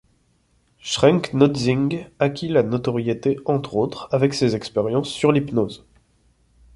Schrenck-Notzing 0.79 2.07
acquit 2.17 2.47
la 2.47 2.63
notoriété 2.63 3.37
entre 3.45 3.75
autres 3.75 4.07
avec 4.11 4.33
ses 4.33 4.55
expériences 4.55 5.09
sur 5.11 5.31
l'hypnose. 5.31 5.85